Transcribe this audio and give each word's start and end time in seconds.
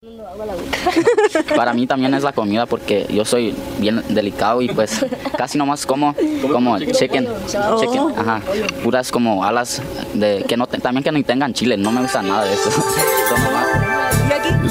Para 1.56 1.74
mí 1.74 1.86
también 1.86 2.14
es 2.14 2.22
la 2.22 2.32
comida 2.32 2.64
porque 2.64 3.06
yo 3.10 3.24
soy 3.26 3.54
bien 3.78 4.02
delicado 4.08 4.62
y 4.62 4.68
pues 4.68 5.04
casi 5.36 5.58
nomás 5.58 5.84
como 5.84 6.14
como 6.50 6.78
chicken, 6.78 7.28
chicken, 7.46 8.14
ajá, 8.16 8.40
puras 8.82 9.10
como 9.10 9.44
alas 9.44 9.82
de 10.14 10.42
que 10.48 10.56
no 10.56 10.66
te- 10.66 10.78
también 10.78 11.04
que 11.04 11.12
no 11.12 11.22
tengan 11.22 11.52
chile, 11.52 11.76
no 11.76 11.92
me 11.92 12.00
gusta 12.00 12.22
nada 12.22 12.44
de 12.46 12.54
eso. 12.54 12.70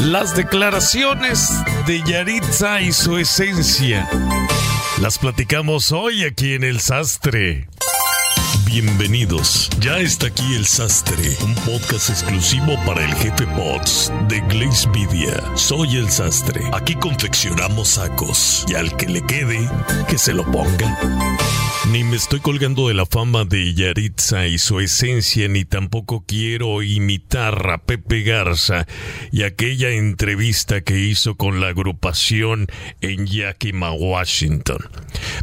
Las 0.05 0.35
declaraciones 0.35 1.47
de 1.85 2.01
Yaritza 2.03 2.81
y 2.81 2.91
su 2.91 3.17
esencia. 3.17 4.09
Las 4.99 5.19
platicamos 5.19 5.91
hoy 5.91 6.23
aquí 6.23 6.55
en 6.55 6.63
El 6.63 6.79
Sastre. 6.79 7.67
Bienvenidos. 8.71 9.67
Ya 9.79 9.97
está 9.97 10.27
aquí 10.27 10.43
El 10.53 10.67
Sastre, 10.67 11.35
un 11.43 11.55
podcast 11.55 12.11
exclusivo 12.11 12.75
para 12.85 13.03
el 13.03 13.11
jefe 13.15 13.45
Bots 13.45 14.13
de 14.27 14.41
Glaze 14.41 14.87
Media. 14.89 15.41
Soy 15.55 15.97
El 15.97 16.07
Sastre. 16.11 16.61
Aquí 16.71 16.93
confeccionamos 16.93 17.89
sacos 17.89 18.65
y 18.67 18.75
al 18.75 18.95
que 18.95 19.07
le 19.07 19.23
quede, 19.23 19.67
que 20.07 20.19
se 20.19 20.35
lo 20.35 20.43
ponga. 20.51 20.99
Ni 21.91 22.03
me 22.03 22.17
estoy 22.17 22.39
colgando 22.39 22.87
de 22.87 22.93
la 22.93 23.07
fama 23.07 23.45
de 23.45 23.73
Yaritza 23.73 24.45
y 24.45 24.59
su 24.59 24.79
esencia, 24.79 25.47
ni 25.47 25.65
tampoco 25.65 26.23
quiero 26.23 26.83
imitar 26.83 27.67
a 27.71 27.79
Pepe 27.79 28.21
Garza 28.21 28.85
y 29.31 29.41
aquella 29.41 29.89
entrevista 29.89 30.81
que 30.81 30.99
hizo 30.99 31.33
con 31.33 31.59
la 31.59 31.69
agrupación 31.69 32.67
en 33.01 33.25
Yakima, 33.25 33.91
Washington. 33.91 34.77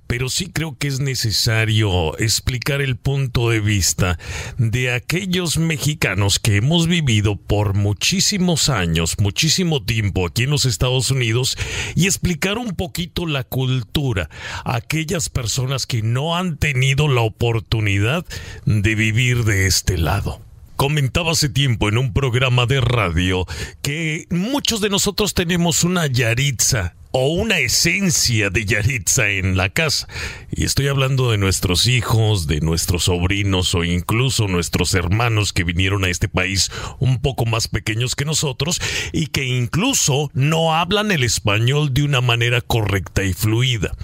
Pero 0.07 0.29
sí 0.29 0.53
creo 0.53 0.79
que 0.79 0.87
es 0.87 1.01
necesario 1.01 2.17
explicar 2.19 2.81
el 2.81 2.95
punto 2.95 3.51
de 3.51 3.59
vista 3.59 4.17
de 4.57 4.93
aquellos 4.93 5.59
mexicanos 5.59 6.39
que 6.39 6.59
hemos 6.59 6.87
vivido 6.87 7.35
por 7.35 7.75
muchísimos 7.75 8.69
años, 8.69 9.17
muchísimo 9.19 9.83
tiempo 9.83 10.25
aquí 10.25 10.45
en 10.45 10.51
los 10.51 10.65
Estados 10.65 11.11
Unidos 11.11 11.59
y 11.97 12.07
explicar 12.07 12.57
un 12.57 12.77
poquito 12.77 13.27
la 13.27 13.43
cultura 13.43 14.31
aquellas 14.65 15.29
personas 15.29 15.87
que 15.87 16.03
no 16.03 16.36
han 16.39 16.57
tenido 16.57 17.09
la 17.09 17.23
oportunidad 17.23 18.25
de 18.65 18.95
vivir 18.95 19.45
de 19.45 19.67
este 19.67 19.99
lado. 19.99 20.41
Comentaba 20.77 21.33
hace 21.33 21.49
tiempo 21.49 21.89
en 21.89 21.97
un 21.97 22.13
programa 22.13 22.67
de 22.67 22.81
radio 22.81 23.47
que 23.81 24.27
muchos 24.31 24.81
de 24.81 24.91
nosotros 24.91 25.33
tenemos 25.33 25.85
una 25.85 26.07
Yaritza 26.07 26.95
o 27.13 27.29
una 27.29 27.59
esencia 27.59 28.51
de 28.51 28.65
Yaritza 28.65 29.29
en 29.29 29.57
la 29.57 29.69
casa. 29.71 30.09
Y 30.51 30.65
estoy 30.65 30.89
hablando 30.89 31.31
de 31.31 31.39
nuestros 31.39 31.87
hijos, 31.87 32.47
de 32.47 32.61
nuestros 32.61 33.05
sobrinos 33.05 33.75
o 33.75 33.85
incluso 33.85 34.49
nuestros 34.49 34.95
hermanos 34.95 35.53
que 35.53 35.65
vinieron 35.65 36.05
a 36.05 36.09
este 36.09 36.29
país 36.29 36.71
un 36.99 37.21
poco 37.21 37.47
más 37.47 37.69
pequeños 37.69 38.15
que 38.15 38.25
nosotros 38.25 38.81
y 39.13 39.29
que 39.29 39.45
incluso 39.45 40.31
no 40.35 40.75
hablan 40.75 41.11
el 41.11 41.25
español 41.25 41.93
de 41.93 42.03
una 42.03 42.21
manera 42.21 42.61
correcta 42.61 43.25
y 43.25 43.33
fluida. 43.33 43.95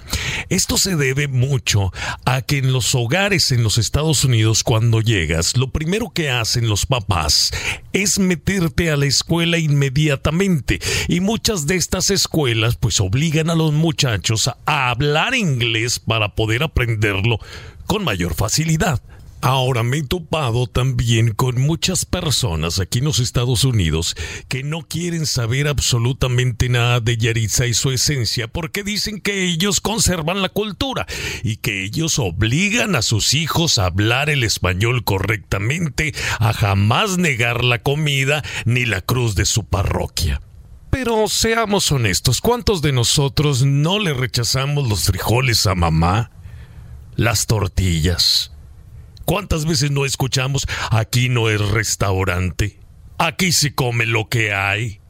Esto 0.49 0.77
se 0.77 0.95
debe 0.95 1.27
mucho 1.27 1.91
a 2.25 2.41
que 2.41 2.57
en 2.57 2.73
los 2.73 2.95
hogares 2.95 3.51
en 3.51 3.63
los 3.63 3.77
Estados 3.77 4.23
Unidos 4.23 4.63
cuando 4.63 5.01
llegas, 5.01 5.57
lo 5.57 5.71
primero 5.71 6.11
que 6.13 6.29
hacen 6.29 6.67
los 6.67 6.85
papás 6.85 7.51
es 7.93 8.19
meterte 8.19 8.89
a 8.89 8.97
la 8.97 9.05
escuela 9.05 9.57
inmediatamente 9.57 10.79
y 11.07 11.19
muchas 11.19 11.67
de 11.67 11.75
estas 11.75 12.09
escuelas 12.09 12.75
pues 12.75 12.92
obligan 13.01 13.49
a 13.49 13.55
los 13.55 13.73
muchachos 13.73 14.49
a 14.65 14.89
hablar 14.89 15.35
inglés 15.35 15.99
para 15.99 16.35
poder 16.35 16.63
aprenderlo 16.63 17.39
con 17.85 18.03
mayor 18.03 18.35
facilidad. 18.35 19.01
Ahora 19.43 19.83
me 19.83 19.97
he 19.97 20.03
topado 20.03 20.67
también 20.67 21.33
con 21.33 21.59
muchas 21.59 22.05
personas 22.05 22.79
aquí 22.79 22.99
en 22.99 23.05
los 23.05 23.19
Estados 23.19 23.65
Unidos 23.65 24.15
que 24.47 24.63
no 24.63 24.83
quieren 24.83 25.25
saber 25.25 25.67
absolutamente 25.67 26.69
nada 26.69 27.01
de 27.01 27.17
Yaritza 27.17 27.65
y 27.65 27.73
su 27.73 27.91
esencia 27.91 28.47
porque 28.47 28.83
dicen 28.83 29.19
que 29.19 29.43
ellos 29.43 29.81
conservan 29.81 30.41
la 30.41 30.47
cultura 30.47 31.05
y 31.43 31.57
que 31.57 31.83
ellos 31.83 32.19
obligan 32.19 32.95
a 32.95 33.01
sus 33.01 33.33
hijos 33.33 33.79
a 33.79 33.87
hablar 33.87 34.29
el 34.29 34.45
español 34.45 35.03
correctamente, 35.03 36.15
a 36.39 36.53
jamás 36.53 37.17
negar 37.17 37.65
la 37.65 37.79
comida 37.79 38.45
ni 38.63 38.85
la 38.85 39.01
cruz 39.01 39.35
de 39.35 39.43
su 39.43 39.65
parroquia. 39.65 40.39
Pero 40.93 41.27
seamos 41.27 41.91
honestos, 41.91 42.39
¿cuántos 42.39 42.83
de 42.83 42.91
nosotros 42.91 43.63
no 43.63 43.97
le 43.97 44.13
rechazamos 44.13 44.87
los 44.87 45.05
frijoles 45.05 45.65
a 45.65 45.73
mamá? 45.73 46.29
Las 47.15 47.47
tortillas. 47.47 48.51
¿Cuántas 49.25 49.65
veces 49.65 49.89
no 49.89 50.05
escuchamos 50.05 50.67
aquí 50.91 51.29
no 51.29 51.49
es 51.49 51.59
restaurante? 51.59 52.79
Aquí 53.17 53.53
se 53.53 53.73
come 53.73 54.05
lo 54.05 54.29
que 54.29 54.53
hay. 54.53 55.01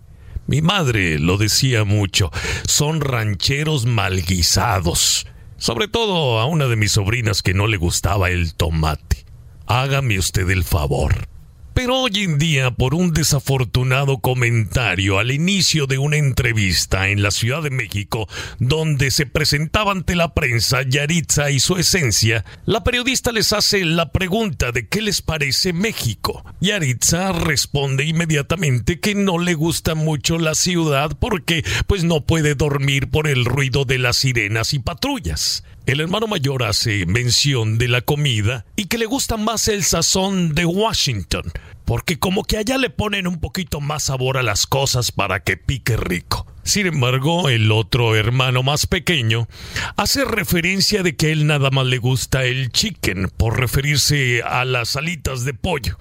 Mi 0.47 0.61
madre 0.61 1.19
lo 1.19 1.37
decía 1.37 1.83
mucho, 1.83 2.31
son 2.65 3.01
rancheros 3.01 3.85
malguisados. 3.85 5.27
Sobre 5.57 5.89
todo 5.89 6.39
a 6.39 6.45
una 6.45 6.67
de 6.67 6.77
mis 6.77 6.93
sobrinas 6.93 7.43
que 7.43 7.53
no 7.53 7.67
le 7.67 7.75
gustaba 7.75 8.29
el 8.29 8.53
tomate. 8.53 9.25
Hágame 9.67 10.17
usted 10.17 10.49
el 10.49 10.63
favor. 10.63 11.27
Pero 11.73 12.01
hoy 12.01 12.11
en 12.23 12.37
día, 12.37 12.69
por 12.71 12.93
un 12.93 13.13
desafortunado 13.13 14.19
comentario 14.19 15.17
al 15.17 15.31
inicio 15.31 15.87
de 15.87 15.97
una 15.97 16.17
entrevista 16.17 17.09
en 17.09 17.23
la 17.23 17.31
Ciudad 17.31 17.63
de 17.63 17.71
México, 17.71 18.27
donde 18.59 19.09
se 19.09 19.25
presentaba 19.25 19.91
ante 19.91 20.15
la 20.15 20.35
prensa 20.35 20.83
Yaritza 20.83 21.49
y 21.49 21.59
su 21.59 21.77
esencia, 21.77 22.45
la 22.65 22.83
periodista 22.83 23.31
les 23.31 23.53
hace 23.53 23.85
la 23.85 24.11
pregunta 24.11 24.71
de 24.71 24.87
qué 24.87 25.01
les 25.01 25.23
parece 25.23 25.73
México. 25.73 26.45
Yaritza 26.61 27.31
responde 27.31 28.05
inmediatamente 28.05 28.99
que 28.99 29.15
no 29.15 29.39
le 29.39 29.55
gusta 29.55 29.95
mucho 29.95 30.37
la 30.37 30.53
ciudad 30.53 31.17
porque 31.19 31.65
pues 31.87 32.03
no 32.03 32.21
puede 32.21 32.53
dormir 32.53 33.09
por 33.09 33.27
el 33.27 33.45
ruido 33.45 33.83
de 33.83 33.97
las 33.97 34.17
sirenas 34.17 34.75
y 34.75 34.79
patrullas. 34.79 35.63
El 35.85 35.99
hermano 35.99 36.27
mayor 36.27 36.63
hace 36.63 37.05
mención 37.05 37.77
de 37.77 37.89
la 37.89 37.99
comida 37.99 38.65
y 38.77 38.85
que 38.85 38.97
le 38.97 39.05
gusta 39.05 39.35
más 39.35 39.67
el 39.67 39.83
sazón 39.83 40.55
de 40.55 40.63
Washington, 40.63 41.43
porque 41.83 42.17
como 42.19 42.45
que 42.45 42.55
allá 42.55 42.77
le 42.77 42.89
ponen 42.89 43.27
un 43.27 43.41
poquito 43.41 43.81
más 43.81 44.03
sabor 44.03 44.37
a 44.37 44.43
las 44.43 44.65
cosas 44.65 45.11
para 45.11 45.41
que 45.41 45.57
pique 45.57 45.97
rico. 45.97 46.47
Sin 46.63 46.87
embargo, 46.87 47.49
el 47.49 47.69
otro 47.69 48.15
hermano 48.15 48.63
más 48.63 48.87
pequeño 48.87 49.49
hace 49.97 50.23
referencia 50.23 51.03
de 51.03 51.17
que 51.17 51.33
él 51.33 51.47
nada 51.47 51.69
más 51.69 51.85
le 51.85 51.97
gusta 51.97 52.45
el 52.45 52.71
chicken 52.71 53.29
por 53.35 53.59
referirse 53.59 54.41
a 54.41 54.63
las 54.63 54.95
alitas 54.95 55.43
de 55.43 55.53
pollo 55.53 55.97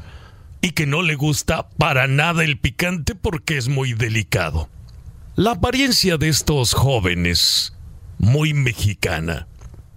y 0.61 0.71
que 0.71 0.87
no 0.87 1.03
le 1.03 1.17
gusta 1.17 1.69
para 1.71 2.07
nada 2.07 2.45
el 2.45 2.57
picante 2.57 3.17
porque 3.17 3.59
es 3.59 3.67
muy 3.67 3.95
delicado. 3.95 4.69
La 5.35 5.53
apariencia 5.53 6.19
de 6.19 6.29
estos 6.29 6.73
jóvenes, 6.73 7.73
muy 8.19 8.55
mexicana, 8.55 9.49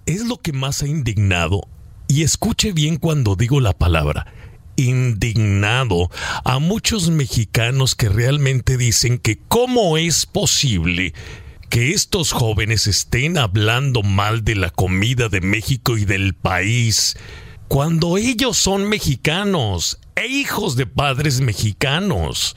es 0.06 0.26
lo 0.26 0.38
que 0.38 0.54
más 0.54 0.84
ha 0.84 0.88
indignado, 0.88 1.68
y 2.08 2.24
escuche 2.24 2.72
bien 2.72 2.98
cuando 2.98 3.36
digo 3.36 3.60
la 3.60 3.74
palabra, 3.74 4.28
indignado 4.76 6.10
a 6.44 6.60
muchos 6.60 7.10
mexicanos 7.10 7.96
que 7.96 8.10
realmente 8.10 8.78
dicen 8.78 9.18
que 9.18 9.40
cómo 9.48 9.98
es 9.98 10.26
posible 10.26 11.14
que 11.70 11.92
estos 11.92 12.32
jóvenes 12.32 12.88
estén 12.88 13.38
hablando 13.38 14.04
mal 14.04 14.44
de 14.44 14.56
la 14.56 14.70
comida 14.70 15.30
de 15.30 15.42
México 15.42 15.98
y 15.98 16.06
del 16.06 16.36
país 16.36 17.18
cuando 17.68 18.18
ellos 18.18 18.58
son 18.58 18.88
mexicanos 18.88 20.00
e 20.16 20.28
hijos 20.28 20.76
de 20.76 20.86
padres 20.86 21.42
mexicanos. 21.42 22.56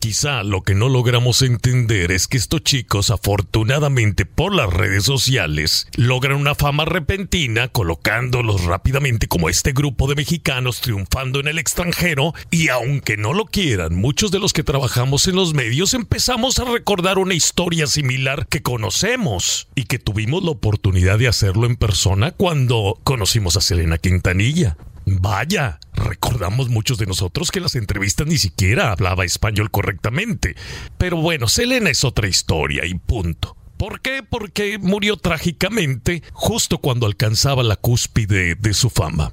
Quizá 0.00 0.42
lo 0.44 0.62
que 0.62 0.74
no 0.74 0.88
logramos 0.88 1.42
entender 1.42 2.10
es 2.10 2.26
que 2.26 2.38
estos 2.38 2.64
chicos, 2.64 3.10
afortunadamente 3.10 4.24
por 4.24 4.54
las 4.54 4.72
redes 4.72 5.04
sociales, 5.04 5.88
logran 5.94 6.38
una 6.38 6.54
fama 6.54 6.86
repentina 6.86 7.68
colocándolos 7.68 8.64
rápidamente 8.64 9.28
como 9.28 9.50
este 9.50 9.72
grupo 9.72 10.08
de 10.08 10.14
mexicanos 10.14 10.80
triunfando 10.80 11.38
en 11.38 11.48
el 11.48 11.58
extranjero 11.58 12.32
y 12.50 12.68
aunque 12.68 13.18
no 13.18 13.34
lo 13.34 13.44
quieran, 13.44 13.94
muchos 13.94 14.30
de 14.30 14.38
los 14.38 14.54
que 14.54 14.64
trabajamos 14.64 15.28
en 15.28 15.36
los 15.36 15.52
medios 15.52 15.92
empezamos 15.92 16.58
a 16.58 16.64
recordar 16.64 17.18
una 17.18 17.34
historia 17.34 17.86
similar 17.86 18.46
que 18.46 18.62
conocemos 18.62 19.68
y 19.74 19.84
que 19.84 19.98
tuvimos 19.98 20.42
la 20.42 20.52
oportunidad 20.52 21.18
de 21.18 21.28
hacerlo 21.28 21.66
en 21.66 21.76
persona 21.76 22.30
cuando 22.30 22.98
conocimos 23.04 23.58
a 23.58 23.60
Selena 23.60 23.98
Quintanilla. 23.98 24.78
Vaya, 25.06 25.80
recordamos 25.94 26.68
muchos 26.68 26.98
de 26.98 27.06
nosotros 27.06 27.50
que 27.50 27.60
las 27.60 27.74
entrevistas 27.74 28.26
ni 28.26 28.38
siquiera 28.38 28.92
hablaba 28.92 29.24
español 29.24 29.70
correctamente. 29.70 30.56
Pero 30.98 31.16
bueno, 31.16 31.48
Selena 31.48 31.90
es 31.90 32.04
otra 32.04 32.28
historia 32.28 32.86
y 32.86 32.94
punto. 32.94 33.56
¿Por 33.76 34.02
qué? 34.02 34.22
Porque 34.22 34.78
murió 34.78 35.16
trágicamente 35.16 36.22
justo 36.32 36.78
cuando 36.78 37.06
alcanzaba 37.06 37.62
la 37.62 37.76
cúspide 37.76 38.54
de 38.54 38.74
su 38.74 38.90
fama. 38.90 39.32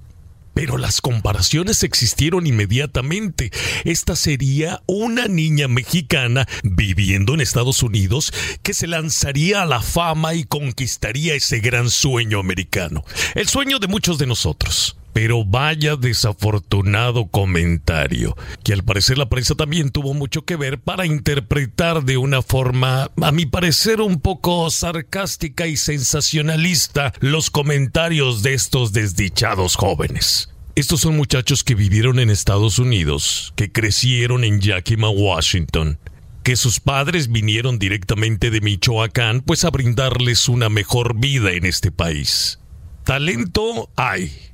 Pero 0.53 0.77
las 0.77 1.01
comparaciones 1.01 1.83
existieron 1.83 2.47
inmediatamente. 2.47 3.51
Esta 3.83 4.15
sería 4.15 4.81
una 4.87 5.27
niña 5.27 5.67
mexicana 5.67 6.47
viviendo 6.63 7.35
en 7.35 7.41
Estados 7.41 7.83
Unidos 7.83 8.33
que 8.63 8.73
se 8.73 8.87
lanzaría 8.87 9.61
a 9.61 9.67
la 9.67 9.81
fama 9.81 10.33
y 10.33 10.45
conquistaría 10.45 11.35
ese 11.35 11.59
gran 11.59 11.91
sueño 11.91 12.39
americano. 12.39 13.03
El 13.35 13.47
sueño 13.47 13.77
de 13.77 13.87
muchos 13.87 14.17
de 14.17 14.25
nosotros. 14.25 14.97
Pero 15.17 15.43
vaya 15.43 15.95
desafortunado 15.95 17.25
comentario, 17.25 18.37
que 18.63 18.73
al 18.73 18.83
parecer 18.83 19.17
la 19.17 19.29
prensa 19.29 19.55
también 19.55 19.89
tuvo 19.89 20.13
mucho 20.13 20.45
que 20.45 20.55
ver 20.55 20.79
para 20.79 21.07
interpretar 21.07 22.03
de 22.03 22.17
una 22.17 22.43
forma, 22.43 23.09
a 23.19 23.31
mi 23.31 23.47
parecer, 23.47 23.99
un 23.99 24.21
poco 24.21 24.69
sarcástica 24.69 25.65
y 25.65 25.75
sensacionalista 25.75 27.13
los 27.19 27.49
comentarios 27.49 28.43
de 28.43 28.53
estos 28.53 28.93
desdichados 28.93 29.75
jóvenes. 29.75 30.53
Estos 30.75 31.01
son 31.01 31.17
muchachos 31.17 31.63
que 31.63 31.73
vivieron 31.73 32.19
en 32.19 32.29
Estados 32.29 32.77
Unidos, 32.77 33.53
que 33.55 33.71
crecieron 33.71 34.43
en 34.43 34.61
Yakima, 34.61 35.09
Washington, 35.09 35.97
que 36.43 36.55
sus 36.55 36.79
padres 36.79 37.31
vinieron 37.31 37.79
directamente 37.79 38.51
de 38.51 38.61
Michoacán, 38.61 39.41
pues 39.41 39.65
a 39.65 39.71
brindarles 39.71 40.47
una 40.47 40.69
mejor 40.69 41.19
vida 41.19 41.53
en 41.53 41.65
este 41.65 41.91
país. 41.91 42.59
Talento 43.03 43.89
hay. 43.95 44.46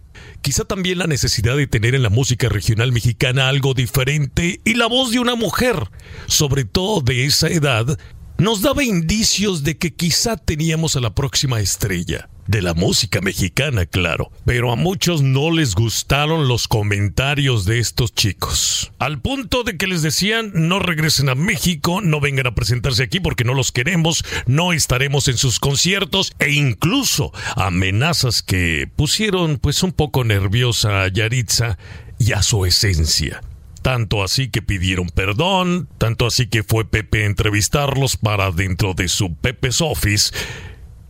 Quizá 0.43 0.65
también 0.65 0.97
la 0.97 1.07
necesidad 1.07 1.55
de 1.55 1.67
tener 1.67 1.95
en 1.95 2.03
la 2.03 2.09
música 2.09 2.49
regional 2.49 2.91
mexicana 2.91 3.47
algo 3.47 3.73
diferente 3.73 4.59
y 4.65 4.73
la 4.73 4.87
voz 4.87 5.11
de 5.11 5.19
una 5.19 5.35
mujer, 5.35 5.87
sobre 6.27 6.65
todo 6.65 6.99
de 6.99 7.23
esa 7.23 7.47
edad, 7.47 7.97
nos 8.43 8.61
daba 8.61 8.83
indicios 8.83 9.63
de 9.63 9.77
que 9.77 9.93
quizá 9.93 10.35
teníamos 10.35 10.97
a 10.97 10.99
la 10.99 11.15
próxima 11.15 11.61
estrella 11.61 12.27
de 12.45 12.61
la 12.61 12.73
música 12.73 13.21
mexicana, 13.21 13.85
claro. 13.85 14.33
Pero 14.43 14.73
a 14.73 14.75
muchos 14.75 15.21
no 15.21 15.49
les 15.49 15.75
gustaron 15.75 16.49
los 16.49 16.67
comentarios 16.67 17.63
de 17.63 17.79
estos 17.79 18.13
chicos. 18.13 18.91
Al 18.99 19.21
punto 19.21 19.63
de 19.63 19.77
que 19.77 19.87
les 19.87 20.01
decían, 20.01 20.51
no 20.53 20.79
regresen 20.79 21.29
a 21.29 21.35
México, 21.35 22.01
no 22.01 22.19
vengan 22.19 22.47
a 22.47 22.53
presentarse 22.53 23.03
aquí 23.03 23.21
porque 23.21 23.45
no 23.45 23.53
los 23.53 23.71
queremos, 23.71 24.25
no 24.45 24.73
estaremos 24.73 25.29
en 25.29 25.37
sus 25.37 25.61
conciertos 25.61 26.33
e 26.39 26.51
incluso 26.51 27.31
amenazas 27.55 28.41
que 28.43 28.89
pusieron 28.93 29.57
pues 29.57 29.83
un 29.83 29.93
poco 29.93 30.25
nerviosa 30.25 31.03
a 31.03 31.07
Yaritza 31.07 31.77
y 32.19 32.33
a 32.33 32.43
su 32.43 32.65
esencia. 32.65 33.41
Tanto 33.83 34.23
así 34.23 34.49
que 34.49 34.63
pidieron 34.63 35.09
perdón, 35.09 35.87
tanto 35.99 36.25
así 36.25 36.47
que 36.47 36.63
fue 36.63 36.89
Pepe 36.89 37.23
a 37.23 37.27
entrevistarlos 37.27 38.17
para 38.17 38.49
dentro 38.49 38.95
de 38.95 39.07
su 39.07 39.35
Pepe's 39.35 39.81
Office 39.81 40.33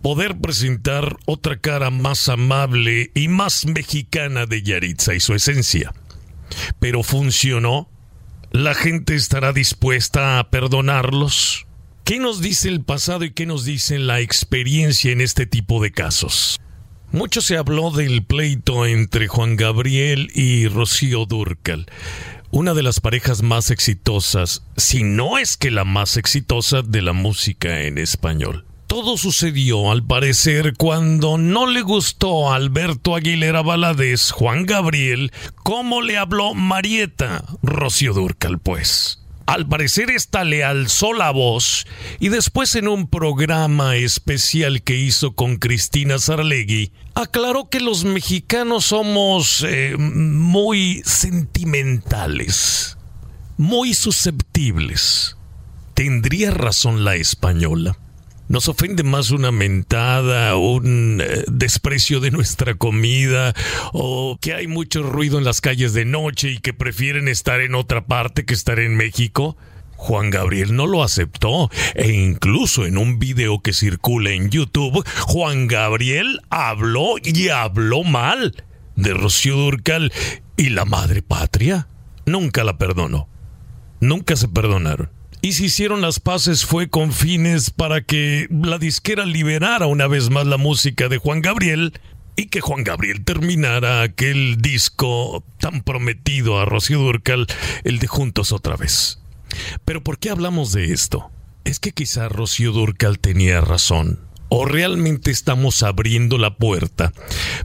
poder 0.04 0.38
presentar 0.38 1.16
otra 1.26 1.58
cara 1.58 1.90
más 1.90 2.28
amable 2.28 3.10
y 3.16 3.30
más 3.30 3.66
mexicana 3.66 4.46
de 4.46 4.62
Yaritza 4.62 5.16
y 5.16 5.22
su 5.22 5.34
esencia. 5.34 5.94
Pero 6.80 7.04
funcionó. 7.04 7.90
¿La 8.52 8.76
gente 8.76 9.16
estará 9.16 9.54
dispuesta 9.54 10.38
a 10.38 10.50
perdonarlos? 10.52 11.66
¿Qué 12.04 12.20
nos 12.20 12.42
dice 12.42 12.70
el 12.70 12.84
pasado 12.84 13.24
y 13.24 13.32
qué 13.32 13.46
nos 13.46 13.66
dice 13.66 13.98
la 13.98 14.20
experiencia 14.20 15.12
en 15.12 15.22
este 15.22 15.46
tipo 15.46 15.82
de 15.82 15.92
casos? 15.92 16.60
Mucho 17.14 17.42
se 17.42 17.58
habló 17.58 17.90
del 17.92 18.26
pleito 18.26 18.86
entre 18.86 19.28
Juan 19.28 19.56
Gabriel 19.56 20.32
y 20.36 20.68
Rocío 20.68 21.26
Durcal, 21.26 21.86
una 22.54 22.76
de 22.76 22.84
las 22.84 23.00
parejas 23.00 23.42
más 23.42 23.72
exitosas, 23.72 24.62
si 24.78 25.02
no 25.02 25.40
es 25.40 25.58
que 25.58 25.72
la 25.72 25.86
más 25.86 26.18
exitosa 26.18 26.84
de 26.84 27.02
la 27.02 27.12
música 27.12 27.82
en 27.82 27.98
español. 27.98 28.64
Todo 28.86 29.18
sucedió, 29.18 29.92
al 29.92 30.06
parecer, 30.06 30.76
cuando 30.78 31.40
no 31.40 31.66
le 31.66 31.82
gustó 31.82 32.52
a 32.52 32.56
Alberto 32.56 33.16
Aguilera 33.16 33.64
Valadez, 33.64 34.30
Juan 34.30 34.68
Gabriel, 34.68 35.32
cómo 35.64 36.04
le 36.04 36.20
habló 36.20 36.54
Marieta, 36.54 37.44
Rocío 37.64 38.14
Durcal, 38.14 38.60
pues. 38.60 39.23
Al 39.46 39.68
parecer 39.68 40.10
esta 40.10 40.44
le 40.44 40.64
alzó 40.64 41.14
la 41.14 41.32
voz 41.32 41.86
y 42.20 42.30
después 42.30 42.76
en 42.76 42.88
un 42.88 43.08
programa 43.08 43.98
especial 43.98 44.84
que 44.84 44.96
hizo 44.96 45.34
con 45.34 45.58
Cristina 45.58 46.18
Sarlegui, 46.18 46.92
aclaró 47.14 47.70
que 47.70 47.82
los 47.82 48.06
mexicanos 48.06 48.86
somos 48.86 49.66
eh, 49.68 49.96
muy 49.98 51.02
sentimentales, 51.06 52.98
muy 53.58 53.94
susceptibles. 53.94 55.36
¿Tendría 55.94 56.52
razón 56.52 57.04
la 57.04 57.16
española? 57.16 57.98
Nos 58.54 58.70
ofende 58.70 59.02
más 59.02 59.32
una 59.32 59.52
mentada, 59.52 60.56
un 60.58 61.20
eh, 61.26 61.44
desprecio 61.48 62.20
de 62.20 62.30
nuestra 62.30 62.76
comida, 62.76 63.56
o 63.94 64.38
que 64.40 64.54
hay 64.54 64.68
mucho 64.68 65.02
ruido 65.02 65.40
en 65.40 65.44
las 65.44 65.60
calles 65.60 65.94
de 65.94 66.06
noche 66.06 66.52
y 66.52 66.60
que 66.60 66.72
prefieren 66.72 67.28
estar 67.28 67.62
en 67.62 67.74
otra 67.74 68.06
parte 68.06 68.46
que 68.46 68.54
estar 68.54 68.78
en 68.78 68.96
México. 68.96 69.58
Juan 69.96 70.30
Gabriel 70.30 70.76
no 70.76 70.86
lo 70.86 71.02
aceptó 71.02 71.72
e 71.96 72.12
incluso 72.12 72.86
en 72.86 73.00
un 73.00 73.18
video 73.18 73.60
que 73.60 73.74
circula 73.74 74.30
en 74.30 74.52
YouTube, 74.52 75.04
Juan 75.22 75.66
Gabriel 75.66 76.40
habló 76.52 77.16
y 77.24 77.50
habló 77.50 78.04
mal 78.04 78.64
de 78.96 79.16
Rocío 79.16 79.56
Durcal 79.56 80.14
y 80.58 80.70
la 80.70 80.86
madre 80.86 81.24
patria. 81.24 81.88
Nunca 82.28 82.64
la 82.64 82.78
perdonó. 82.78 83.28
Nunca 84.00 84.36
se 84.36 84.48
perdonaron 84.48 85.10
y 85.44 85.52
si 85.52 85.66
hicieron 85.66 86.00
las 86.00 86.22
paces 86.22 86.66
fue 86.66 86.90
con 86.90 87.12
fines 87.12 87.70
para 87.70 88.00
que 88.02 88.48
la 88.50 88.78
disquera 88.78 89.26
liberara 89.26 89.88
una 89.88 90.08
vez 90.08 90.30
más 90.30 90.48
la 90.48 90.56
música 90.56 91.10
de 91.10 91.18
Juan 91.18 91.42
Gabriel 91.42 92.00
y 92.38 92.46
que 92.46 92.62
Juan 92.62 92.86
Gabriel 92.86 93.26
terminara 93.26 94.04
aquel 94.04 94.62
disco 94.62 95.44
tan 95.60 95.84
prometido 95.84 96.62
a 96.62 96.66
Rocío 96.66 97.00
Durcal, 97.00 97.46
el 97.84 98.00
de 98.00 98.08
Juntos 98.08 98.54
otra 98.54 98.78
vez. 98.78 99.20
Pero 99.84 100.02
¿por 100.02 100.18
qué 100.18 100.30
hablamos 100.30 100.72
de 100.72 100.94
esto? 100.94 101.30
Es 101.66 101.80
que 101.80 101.92
quizá 101.92 102.30
Rocío 102.30 102.72
Durcal 102.72 103.20
tenía 103.20 103.60
razón. 103.60 104.22
¿O 104.48 104.64
realmente 104.64 105.30
estamos 105.30 105.84
abriendo 105.84 106.38
la 106.38 106.56
puerta 106.56 107.12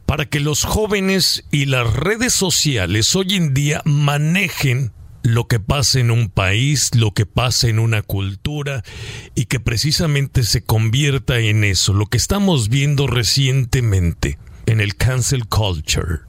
para 0.04 0.24
que 0.24 0.40
los 0.40 0.64
jóvenes 0.64 1.44
y 1.52 1.66
las 1.66 1.92
redes 1.92 2.34
sociales 2.34 3.14
hoy 3.14 3.36
en 3.36 3.54
día 3.54 3.82
manejen 3.84 4.90
lo 5.22 5.46
que 5.46 5.60
pasa 5.60 6.00
en 6.00 6.10
un 6.10 6.30
país, 6.30 6.94
lo 6.94 7.12
que 7.12 7.26
pasa 7.26 7.68
en 7.68 7.78
una 7.78 8.02
cultura 8.02 8.82
y 9.34 9.46
que 9.46 9.60
precisamente 9.60 10.42
se 10.42 10.62
convierta 10.62 11.38
en 11.38 11.64
eso, 11.64 11.92
lo 11.92 12.06
que 12.06 12.16
estamos 12.16 12.68
viendo 12.68 13.06
recientemente 13.06 14.38
en 14.66 14.80
el 14.80 14.96
cancel 14.96 15.46
culture. 15.46 16.20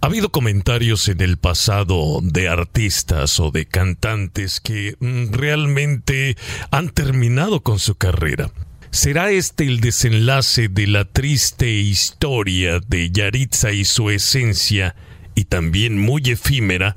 Ha 0.00 0.06
habido 0.06 0.30
comentarios 0.30 1.08
en 1.08 1.20
el 1.20 1.38
pasado 1.38 2.20
de 2.22 2.48
artistas 2.48 3.40
o 3.40 3.50
de 3.50 3.66
cantantes 3.66 4.60
que 4.60 4.94
mm, 5.00 5.32
realmente 5.32 6.36
han 6.70 6.90
terminado 6.90 7.62
con 7.62 7.78
su 7.78 7.96
carrera. 7.96 8.50
¿Será 8.90 9.30
este 9.30 9.64
el 9.64 9.80
desenlace 9.80 10.68
de 10.68 10.86
la 10.86 11.04
triste 11.04 11.70
historia 11.70 12.80
de 12.86 13.10
Yaritza 13.10 13.72
y 13.72 13.84
su 13.84 14.10
esencia 14.10 14.94
y 15.36 15.44
también 15.44 15.98
muy 15.98 16.22
efímera, 16.24 16.96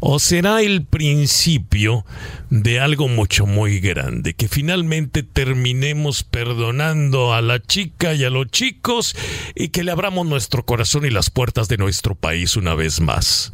o 0.00 0.18
será 0.18 0.62
el 0.62 0.84
principio 0.84 2.04
de 2.50 2.80
algo 2.80 3.06
mucho 3.06 3.46
muy 3.46 3.78
grande, 3.78 4.34
que 4.34 4.48
finalmente 4.48 5.22
terminemos 5.22 6.24
perdonando 6.24 7.34
a 7.34 7.42
la 7.42 7.62
chica 7.62 8.14
y 8.14 8.24
a 8.24 8.30
los 8.30 8.48
chicos 8.48 9.14
y 9.54 9.68
que 9.68 9.84
le 9.84 9.92
abramos 9.92 10.26
nuestro 10.26 10.64
corazón 10.64 11.04
y 11.04 11.10
las 11.10 11.30
puertas 11.30 11.68
de 11.68 11.76
nuestro 11.76 12.14
país 12.16 12.56
una 12.56 12.74
vez 12.74 13.00
más. 13.00 13.52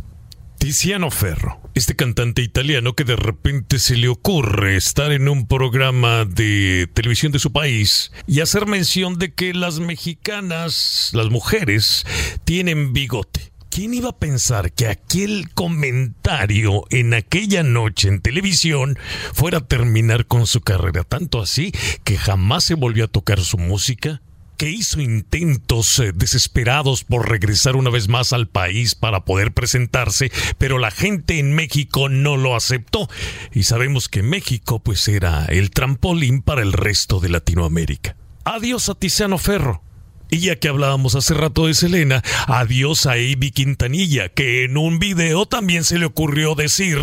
Tiziano 0.60 1.10
Ferro, 1.10 1.58
este 1.74 1.96
cantante 1.96 2.42
italiano 2.42 2.94
que 2.94 3.04
de 3.04 3.16
repente 3.16 3.78
se 3.78 3.96
le 3.96 4.08
ocurre 4.08 4.76
estar 4.76 5.10
en 5.10 5.26
un 5.28 5.48
programa 5.48 6.26
de 6.26 6.86
televisión 6.92 7.32
de 7.32 7.38
su 7.38 7.50
país 7.50 8.12
y 8.26 8.40
hacer 8.40 8.66
mención 8.66 9.18
de 9.18 9.32
que 9.32 9.54
las 9.54 9.80
mexicanas, 9.80 11.10
las 11.14 11.30
mujeres, 11.30 12.04
tienen 12.44 12.92
bigote. 12.92 13.49
¿Quién 13.70 13.94
iba 13.94 14.08
a 14.08 14.18
pensar 14.18 14.72
que 14.72 14.88
aquel 14.88 15.48
comentario 15.54 16.82
en 16.90 17.14
aquella 17.14 17.62
noche 17.62 18.08
en 18.08 18.20
televisión 18.20 18.98
fuera 19.32 19.58
a 19.58 19.64
terminar 19.64 20.26
con 20.26 20.48
su 20.48 20.60
carrera? 20.60 21.04
Tanto 21.04 21.40
así 21.40 21.70
que 22.02 22.18
jamás 22.18 22.64
se 22.64 22.74
volvió 22.74 23.04
a 23.04 23.08
tocar 23.08 23.40
su 23.40 23.58
música, 23.58 24.22
que 24.56 24.70
hizo 24.70 25.00
intentos 25.00 26.00
eh, 26.00 26.10
desesperados 26.12 27.04
por 27.04 27.30
regresar 27.30 27.76
una 27.76 27.90
vez 27.90 28.08
más 28.08 28.32
al 28.32 28.48
país 28.48 28.96
para 28.96 29.24
poder 29.24 29.52
presentarse, 29.52 30.32
pero 30.58 30.78
la 30.78 30.90
gente 30.90 31.38
en 31.38 31.54
México 31.54 32.08
no 32.08 32.36
lo 32.36 32.56
aceptó. 32.56 33.08
Y 33.52 33.62
sabemos 33.62 34.08
que 34.08 34.24
México 34.24 34.80
pues 34.80 35.06
era 35.06 35.44
el 35.44 35.70
trampolín 35.70 36.42
para 36.42 36.62
el 36.62 36.72
resto 36.72 37.20
de 37.20 37.28
Latinoamérica. 37.28 38.16
Adiós 38.44 38.88
a 38.88 38.96
Tiziano 38.96 39.38
Ferro. 39.38 39.80
Y 40.30 40.38
ya 40.38 40.56
que 40.56 40.68
hablábamos 40.68 41.16
hace 41.16 41.34
rato 41.34 41.66
de 41.66 41.74
Selena, 41.74 42.22
adiós 42.46 43.06
a 43.06 43.12
Avi 43.12 43.50
Quintanilla, 43.50 44.28
que 44.28 44.64
en 44.64 44.76
un 44.76 44.98
video 44.98 45.46
también 45.46 45.82
se 45.82 45.98
le 45.98 46.06
ocurrió 46.06 46.54
decir 46.54 46.98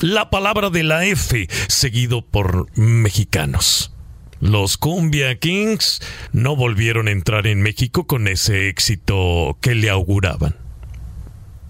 la 0.00 0.28
palabra 0.28 0.68
de 0.68 0.82
la 0.82 1.06
F, 1.06 1.48
seguido 1.68 2.22
por 2.22 2.66
mexicanos. 2.78 3.92
Los 4.40 4.76
Cumbia 4.76 5.38
Kings 5.38 6.00
no 6.32 6.56
volvieron 6.56 7.08
a 7.08 7.12
entrar 7.12 7.46
en 7.46 7.62
México 7.62 8.06
con 8.06 8.28
ese 8.28 8.68
éxito 8.68 9.56
que 9.62 9.74
le 9.74 9.88
auguraban. 9.88 10.56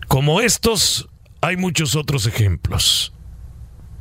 Como 0.09 0.41
estos, 0.41 1.09
hay 1.41 1.57
muchos 1.57 1.95
otros 1.95 2.27
ejemplos. 2.27 3.13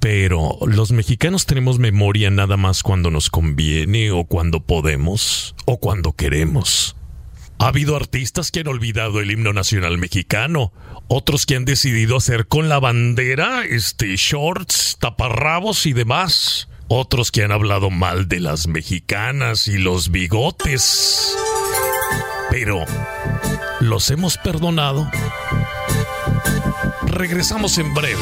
Pero 0.05 0.59
los 0.67 0.91
mexicanos 0.91 1.47
tenemos 1.47 1.79
memoria 1.79 2.29
nada 2.29 2.57
más 2.57 2.83
cuando 2.83 3.09
nos 3.09 3.31
conviene 3.31 4.11
o 4.11 4.25
cuando 4.25 4.59
podemos 4.59 5.55
o 5.65 5.79
cuando 5.79 6.13
queremos. 6.13 6.95
Ha 7.57 7.69
habido 7.69 7.95
artistas 7.95 8.51
que 8.51 8.59
han 8.59 8.67
olvidado 8.67 9.19
el 9.19 9.31
himno 9.31 9.51
nacional 9.51 9.97
mexicano, 9.97 10.71
otros 11.07 11.47
que 11.47 11.55
han 11.55 11.65
decidido 11.65 12.17
hacer 12.17 12.45
con 12.45 12.69
la 12.69 12.79
bandera 12.79 13.65
este 13.67 14.15
shorts, 14.15 14.97
taparrabos 14.99 15.87
y 15.87 15.93
demás, 15.93 16.69
otros 16.87 17.31
que 17.31 17.43
han 17.43 17.51
hablado 17.51 17.89
mal 17.89 18.27
de 18.27 18.41
las 18.41 18.67
mexicanas 18.67 19.67
y 19.67 19.79
los 19.79 20.11
bigotes. 20.11 21.35
Pero 22.51 22.85
los 23.79 24.11
hemos 24.11 24.37
perdonado. 24.37 25.09
Regresamos 27.07 27.79
en 27.79 27.91
breve. 27.95 28.21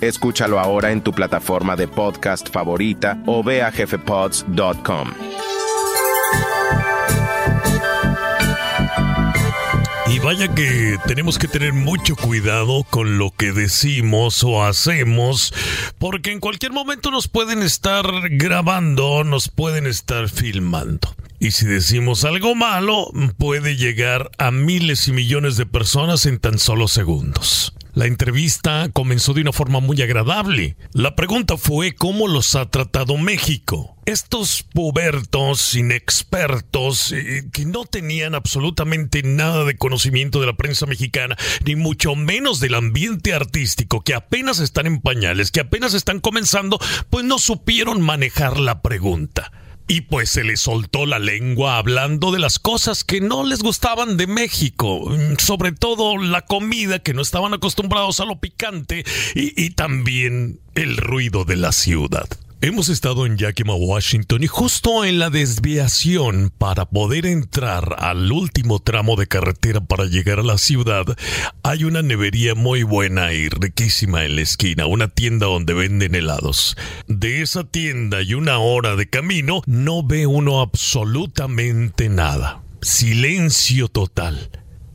Escúchalo 0.00 0.60
ahora 0.60 0.92
en 0.92 1.02
tu 1.02 1.12
plataforma 1.12 1.76
de 1.76 1.88
podcast 1.88 2.48
favorita 2.50 3.18
o 3.26 3.42
ve 3.42 3.62
a 3.62 3.70
jefepods.com. 3.70 5.08
Y 10.06 10.18
vaya 10.20 10.54
que 10.54 10.96
tenemos 11.06 11.38
que 11.38 11.48
tener 11.48 11.72
mucho 11.72 12.14
cuidado 12.14 12.84
con 12.88 13.18
lo 13.18 13.32
que 13.32 13.52
decimos 13.52 14.44
o 14.44 14.62
hacemos, 14.62 15.52
porque 15.98 16.30
en 16.30 16.38
cualquier 16.38 16.72
momento 16.72 17.10
nos 17.10 17.26
pueden 17.26 17.62
estar 17.62 18.06
grabando, 18.30 19.24
nos 19.24 19.48
pueden 19.48 19.86
estar 19.86 20.28
filmando. 20.28 21.16
Y 21.40 21.50
si 21.50 21.66
decimos 21.66 22.24
algo 22.24 22.54
malo, 22.54 23.10
puede 23.38 23.76
llegar 23.76 24.30
a 24.38 24.50
miles 24.50 25.08
y 25.08 25.12
millones 25.12 25.56
de 25.56 25.66
personas 25.66 26.26
en 26.26 26.38
tan 26.38 26.58
solo 26.58 26.86
segundos. 26.86 27.74
La 27.94 28.06
entrevista 28.06 28.88
comenzó 28.92 29.34
de 29.34 29.42
una 29.42 29.52
forma 29.52 29.78
muy 29.78 30.02
agradable. 30.02 30.76
La 30.92 31.14
pregunta 31.14 31.56
fue 31.56 31.92
cómo 31.92 32.26
los 32.26 32.56
ha 32.56 32.68
tratado 32.68 33.16
México. 33.16 33.96
Estos 34.04 34.64
pubertos 34.64 35.76
inexpertos 35.76 37.12
eh, 37.12 37.44
que 37.52 37.64
no 37.64 37.84
tenían 37.84 38.34
absolutamente 38.34 39.22
nada 39.22 39.64
de 39.64 39.76
conocimiento 39.76 40.40
de 40.40 40.46
la 40.46 40.56
prensa 40.56 40.86
mexicana, 40.86 41.36
ni 41.64 41.76
mucho 41.76 42.16
menos 42.16 42.58
del 42.58 42.74
ambiente 42.74 43.32
artístico, 43.32 44.02
que 44.02 44.14
apenas 44.14 44.58
están 44.58 44.86
en 44.86 45.00
pañales, 45.00 45.52
que 45.52 45.60
apenas 45.60 45.94
están 45.94 46.18
comenzando, 46.18 46.80
pues 47.10 47.24
no 47.24 47.38
supieron 47.38 48.02
manejar 48.02 48.58
la 48.58 48.82
pregunta. 48.82 49.52
Y 49.86 50.02
pues 50.02 50.30
se 50.30 50.44
les 50.44 50.60
soltó 50.60 51.04
la 51.04 51.18
lengua 51.18 51.76
hablando 51.76 52.32
de 52.32 52.38
las 52.38 52.58
cosas 52.58 53.04
que 53.04 53.20
no 53.20 53.44
les 53.44 53.62
gustaban 53.62 54.16
de 54.16 54.26
México, 54.26 55.10
mm, 55.10 55.36
sobre 55.38 55.72
todo 55.72 56.16
la 56.16 56.42
comida 56.42 57.00
que 57.00 57.12
no 57.12 57.20
estaban 57.20 57.52
acostumbrados 57.52 58.20
a 58.20 58.24
lo 58.24 58.36
picante 58.36 59.04
y 59.34 59.70
también 59.70 60.58
el 60.74 60.96
ruido 60.96 61.44
de 61.44 61.56
la 61.56 61.72
ciudad. 61.72 62.28
Hemos 62.66 62.88
estado 62.88 63.26
en 63.26 63.36
Yakima, 63.36 63.74
Washington 63.74 64.42
y 64.42 64.46
justo 64.46 65.04
en 65.04 65.18
la 65.18 65.28
desviación 65.28 66.50
para 66.56 66.86
poder 66.86 67.26
entrar 67.26 67.94
al 67.98 68.32
último 68.32 68.78
tramo 68.78 69.16
de 69.16 69.26
carretera 69.26 69.82
para 69.82 70.06
llegar 70.06 70.38
a 70.38 70.42
la 70.42 70.56
ciudad 70.56 71.04
hay 71.62 71.84
una 71.84 72.00
nevería 72.00 72.54
muy 72.54 72.82
buena 72.82 73.34
y 73.34 73.50
riquísima 73.50 74.24
en 74.24 74.36
la 74.36 74.40
esquina, 74.40 74.86
una 74.86 75.08
tienda 75.08 75.44
donde 75.44 75.74
venden 75.74 76.14
helados. 76.14 76.74
De 77.06 77.42
esa 77.42 77.64
tienda 77.64 78.22
y 78.22 78.32
una 78.32 78.56
hora 78.56 78.96
de 78.96 79.10
camino 79.10 79.60
no 79.66 80.02
ve 80.02 80.26
uno 80.26 80.62
absolutamente 80.62 82.08
nada. 82.08 82.62
Silencio 82.80 83.88
total. 83.88 84.50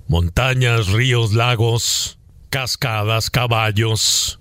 Montañas, 0.08 0.88
ríos, 0.88 1.34
lagos, 1.34 2.18
cascadas, 2.50 3.30
caballos 3.30 4.40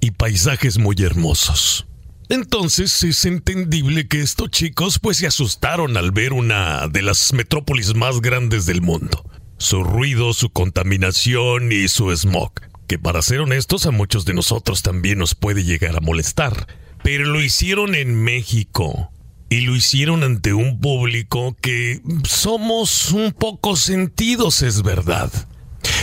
y 0.00 0.12
paisajes 0.12 0.78
muy 0.78 0.96
hermosos. 0.98 1.86
Entonces 2.30 3.02
es 3.02 3.24
entendible 3.24 4.06
que 4.06 4.20
estos 4.20 4.50
chicos 4.50 5.00
pues 5.00 5.16
se 5.16 5.26
asustaron 5.26 5.96
al 5.96 6.12
ver 6.12 6.32
una 6.32 6.86
de 6.86 7.02
las 7.02 7.32
metrópolis 7.32 7.96
más 7.96 8.20
grandes 8.20 8.66
del 8.66 8.82
mundo. 8.82 9.28
Su 9.58 9.82
ruido, 9.82 10.32
su 10.32 10.50
contaminación 10.50 11.72
y 11.72 11.88
su 11.88 12.16
smog, 12.16 12.52
que 12.86 13.00
para 13.00 13.20
ser 13.20 13.40
honestos 13.40 13.84
a 13.84 13.90
muchos 13.90 14.26
de 14.26 14.34
nosotros 14.34 14.82
también 14.82 15.18
nos 15.18 15.34
puede 15.34 15.64
llegar 15.64 15.96
a 15.96 16.00
molestar. 16.00 16.68
Pero 17.02 17.24
lo 17.24 17.42
hicieron 17.42 17.96
en 17.96 18.14
México. 18.22 19.10
Y 19.48 19.62
lo 19.62 19.74
hicieron 19.74 20.22
ante 20.22 20.52
un 20.52 20.78
público 20.78 21.56
que 21.60 22.00
somos 22.22 23.10
un 23.10 23.32
poco 23.32 23.74
sentidos, 23.74 24.62
es 24.62 24.82
verdad. 24.82 25.32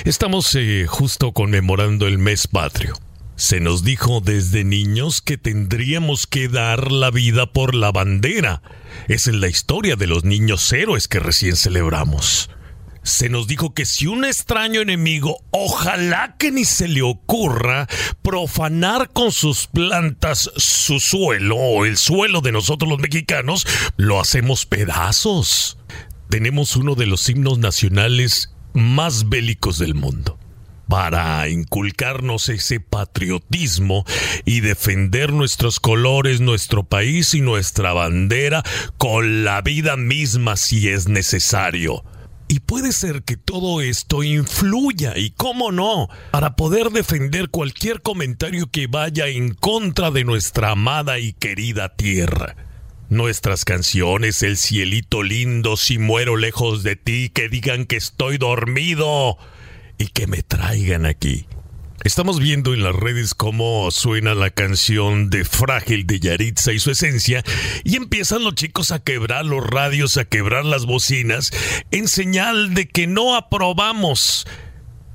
Estamos 0.03 0.53
eh, 0.55 0.87
justo 0.89 1.31
conmemorando 1.31 2.05
el 2.05 2.17
mes 2.17 2.47
patrio 2.47 2.95
se 3.37 3.59
nos 3.59 3.83
dijo 3.83 4.19
desde 4.19 4.63
niños 4.63 5.21
que 5.21 5.37
tendríamos 5.37 6.25
que 6.25 6.49
dar 6.49 6.91
la 6.91 7.11
vida 7.11 7.45
por 7.53 7.75
la 7.75 7.91
bandera. 7.91 8.63
Esa 9.07 9.29
es 9.29 9.35
la 9.35 9.47
historia 9.47 9.95
de 9.95 10.07
los 10.07 10.23
niños 10.23 10.73
héroes 10.73 11.07
que 11.07 11.19
recién 11.19 11.55
celebramos. 11.55 12.49
Se 13.03 13.29
nos 13.29 13.45
dijo 13.45 13.75
que 13.75 13.85
si 13.85 14.07
un 14.07 14.25
extraño 14.25 14.81
enemigo, 14.81 15.37
ojalá 15.51 16.35
que 16.39 16.51
ni 16.51 16.65
se 16.65 16.87
le 16.87 17.03
ocurra 17.03 17.87
profanar 18.23 19.11
con 19.13 19.31
sus 19.31 19.67
plantas 19.67 20.49
su 20.57 20.99
suelo 20.99 21.57
o 21.57 21.85
el 21.85 21.95
suelo 21.97 22.41
de 22.41 22.51
nosotros 22.51 22.89
los 22.89 22.99
mexicanos, 22.99 23.67
lo 23.97 24.19
hacemos 24.19 24.65
pedazos. 24.65 25.77
Tenemos 26.27 26.75
uno 26.75 26.95
de 26.95 27.05
los 27.05 27.29
himnos 27.29 27.59
nacionales 27.59 28.55
más 28.73 29.29
bélicos 29.29 29.77
del 29.77 29.93
mundo 29.93 30.39
para 30.87 31.47
inculcarnos 31.49 32.49
ese 32.49 32.79
patriotismo 32.79 34.05
y 34.45 34.61
defender 34.61 35.33
nuestros 35.33 35.79
colores, 35.79 36.41
nuestro 36.41 36.83
país 36.83 37.33
y 37.33 37.41
nuestra 37.41 37.93
bandera 37.93 38.63
con 38.97 39.43
la 39.43 39.61
vida 39.61 39.97
misma 39.97 40.55
si 40.55 40.89
es 40.89 41.07
necesario. 41.07 42.03
Y 42.49 42.61
puede 42.61 42.93
ser 42.93 43.23
que 43.23 43.35
todo 43.35 43.81
esto 43.81 44.23
influya, 44.23 45.17
y 45.17 45.31
cómo 45.31 45.73
no, 45.73 46.07
para 46.31 46.55
poder 46.55 46.91
defender 46.91 47.49
cualquier 47.49 48.01
comentario 48.01 48.71
que 48.71 48.87
vaya 48.87 49.27
en 49.27 49.53
contra 49.53 50.11
de 50.11 50.23
nuestra 50.23 50.71
amada 50.71 51.19
y 51.19 51.33
querida 51.33 51.89
tierra. 51.95 52.55
Nuestras 53.09 53.65
canciones, 53.65 54.43
el 54.43 54.55
cielito 54.55 55.23
lindo, 55.23 55.75
si 55.75 55.97
muero 55.97 56.37
lejos 56.37 56.83
de 56.83 56.95
ti, 56.95 57.29
que 57.29 57.49
digan 57.49 57.85
que 57.85 57.97
estoy 57.97 58.37
dormido 58.37 59.37
y 59.97 60.07
que 60.07 60.27
me 60.27 60.43
traigan 60.43 61.05
aquí. 61.05 61.47
Estamos 62.03 62.39
viendo 62.39 62.73
en 62.73 62.83
las 62.83 62.95
redes 62.95 63.33
cómo 63.33 63.89
suena 63.91 64.35
la 64.35 64.51
canción 64.51 65.29
de 65.29 65.43
Frágil 65.43 66.05
de 66.05 66.19
Yaritza 66.19 66.71
y 66.71 66.79
su 66.79 66.91
esencia, 66.91 67.43
y 67.83 67.95
empiezan 67.95 68.43
los 68.43 68.53
chicos 68.55 68.91
a 68.91 69.03
quebrar 69.03 69.45
los 69.45 69.65
radios, 69.65 70.15
a 70.17 70.25
quebrar 70.25 70.63
las 70.63 70.85
bocinas, 70.85 71.51
en 71.91 72.07
señal 72.07 72.75
de 72.75 72.87
que 72.87 73.07
no 73.07 73.35
aprobamos 73.35 74.47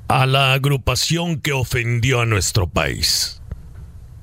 a 0.08 0.26
la 0.26 0.52
agrupación 0.52 1.40
que 1.40 1.52
ofendió 1.52 2.20
a 2.20 2.26
nuestro 2.26 2.68
país. 2.68 3.40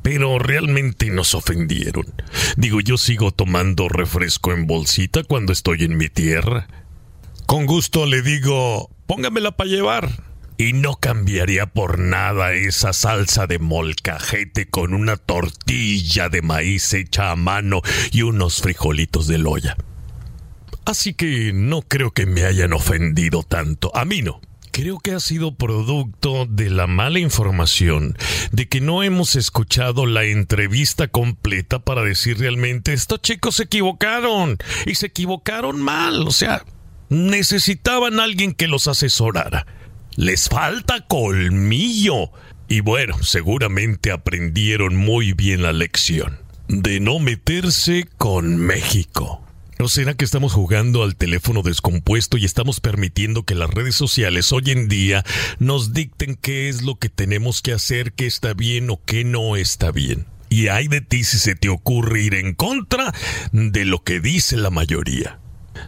Pero 0.04 0.38
realmente 0.38 1.10
nos 1.10 1.34
ofendieron. 1.34 2.14
Digo, 2.58 2.82
yo 2.82 2.98
sigo 2.98 3.32
tomando 3.32 3.90
refresco 3.90 4.52
en 4.52 4.68
bolsita 4.68 5.24
cuando 5.24 5.54
estoy 5.54 5.86
en 5.86 5.98
mi 5.98 6.10
tierra. 6.10 6.68
Con 7.46 7.66
gusto 7.66 8.06
le 8.06 8.22
digo, 8.22 8.92
póngamela 9.08 9.52
para 9.52 9.70
llevar 9.70 10.29
y 10.60 10.74
no 10.74 10.96
cambiaría 10.96 11.68
por 11.68 12.00
nada 12.00 12.52
esa 12.52 12.92
salsa 12.92 13.48
de 13.48 13.60
molcajete 13.60 14.68
con 14.68 14.94
una 14.94 15.16
tortilla 15.16 16.28
de 16.28 16.42
maíz 16.42 16.94
hecha 16.94 17.32
a 17.32 17.38
mano 17.38 17.82
y 18.12 18.24
unos 18.24 18.62
frijolitos 18.62 19.26
de 19.28 19.38
loya. 19.38 19.78
Así 20.84 21.14
que 21.14 21.54
no 21.54 21.82
creo 21.82 22.12
que 22.12 22.26
me 22.26 22.44
hayan 22.44 22.74
ofendido 22.74 23.44
tanto. 23.44 23.96
A 23.96 24.04
mí 24.04 24.22
no. 24.22 24.42
Creo 24.72 25.00
que 25.00 25.14
ha 25.14 25.22
sido 25.22 25.56
producto 25.56 26.46
de 26.46 26.70
la 26.70 26.88
mala 26.88 27.20
información, 27.20 28.18
de 28.52 28.68
que 28.68 28.82
no 28.82 29.02
hemos 29.02 29.38
escuchado 29.38 30.06
la 30.06 30.26
entrevista 30.26 31.08
completa 31.08 31.80
para 31.80 32.04
decir 32.04 32.38
realmente 32.38 32.92
estos 32.92 33.22
chicos 33.22 33.56
se 33.56 33.64
equivocaron 33.64 34.58
y 34.86 34.96
se 34.96 35.08
equivocaron 35.08 35.82
mal. 35.82 36.28
O 36.28 36.32
sea, 36.32 36.66
necesitaban 37.08 38.20
alguien 38.20 38.54
que 38.54 38.68
los 38.68 38.90
asesorara. 38.90 39.66
Les 40.20 40.50
falta 40.50 41.08
colmillo. 41.08 42.34
Y 42.68 42.82
bueno, 42.82 43.24
seguramente 43.24 44.12
aprendieron 44.12 44.98
muy 44.98 45.32
bien 45.32 45.62
la 45.62 45.72
lección 45.72 46.40
de 46.68 47.00
no 47.00 47.20
meterse 47.20 48.06
con 48.18 48.58
México. 48.58 49.42
¿No 49.80 49.88
será 49.88 50.16
que 50.16 50.26
estamos 50.26 50.52
jugando 50.52 51.04
al 51.04 51.16
teléfono 51.16 51.62
descompuesto 51.62 52.36
y 52.36 52.44
estamos 52.44 52.82
permitiendo 52.82 53.44
que 53.44 53.56
las 53.56 53.70
redes 53.70 53.96
sociales 53.96 54.52
hoy 54.52 54.72
en 54.72 54.90
día 54.90 55.24
nos 55.58 55.94
dicten 55.94 56.36
qué 56.36 56.68
es 56.68 56.82
lo 56.82 56.96
que 56.96 57.08
tenemos 57.08 57.62
que 57.62 57.72
hacer, 57.72 58.12
qué 58.12 58.28
está 58.28 58.54
bien 58.54 58.90
o 58.90 59.00
qué 59.06 59.24
no 59.24 59.56
está 59.56 59.90
bien? 59.92 60.26
Y 60.50 60.68
hay 60.68 60.90
de 60.90 61.00
ti 61.00 61.24
si 61.24 61.38
se 61.38 61.56
te 61.56 61.70
ocurre 61.70 62.24
ir 62.24 62.36
en 62.36 62.56
contra 62.56 63.14
de 63.54 63.86
lo 63.86 64.04
que 64.04 64.20
dice 64.20 64.58
la 64.58 64.70
mayoría. 64.70 65.40